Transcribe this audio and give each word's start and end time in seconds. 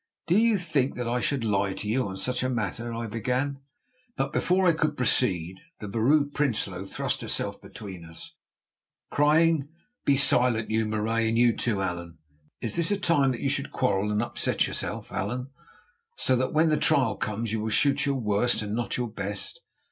"Do 0.25 0.35
you 0.35 0.57
think 0.57 0.95
that 0.95 1.07
I 1.07 1.19
should 1.19 1.43
lie 1.43 1.73
to 1.73 1.87
you 1.87 2.07
on 2.07 2.17
such 2.17 2.41
a 2.41 2.49
matter—" 2.49 2.91
I 2.91 3.05
began. 3.05 3.59
But, 4.17 4.33
before 4.33 4.65
I 4.65 4.73
could 4.73 4.97
proceed, 4.97 5.59
the 5.79 5.87
Vrouw 5.87 6.25
Prinsloo 6.25 6.87
thrust 6.87 7.21
herself 7.21 7.61
between 7.61 8.03
us, 8.05 8.33
crying: 9.11 9.69
"Be 10.03 10.17
silent, 10.17 10.71
you, 10.71 10.87
Marais, 10.87 11.29
and 11.29 11.37
you 11.37 11.55
too, 11.55 11.83
Allan. 11.83 12.17
Is 12.61 12.75
this 12.77 12.89
a 12.89 12.97
time 12.99 13.31
that 13.33 13.41
you 13.41 13.49
should 13.49 13.71
quarrel 13.71 14.11
and 14.11 14.23
upset 14.23 14.65
yourself, 14.65 15.11
Allan, 15.11 15.51
so 16.15 16.35
that 16.35 16.51
when 16.51 16.69
the 16.69 16.77
trial 16.77 17.15
comes 17.15 17.51
you 17.51 17.59
will 17.59 17.69
shoot 17.69 18.03
your 18.07 18.15
worst 18.19 18.63
and 18.63 18.73
not 18.73 18.97
your 18.97 19.07
best? 19.11 19.61